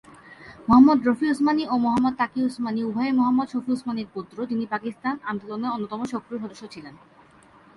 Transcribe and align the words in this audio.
মুহাম্মদ 0.67 0.99
রফি 1.07 1.25
উসমানি 1.33 1.63
ও 1.67 1.75
মুহাম্মদ 1.77 2.13
তাকি 2.17 2.39
উসমানি 2.49 2.81
উভয়েই 2.83 3.17
মুহাম্মদ 3.19 3.47
শফি 3.53 3.71
উসমানির 3.71 4.11
পুত্র, 4.13 4.37
যিনি 4.45 4.65
পাকিস্তান 4.65 5.15
আন্দোলনের 5.31 5.73
অন্যতম 5.75 6.01
সক্রিয় 6.13 6.39
সদস্য 6.43 6.63
ছিলেন। 6.73 6.95